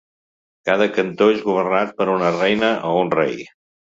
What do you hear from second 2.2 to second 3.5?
reina o un rei.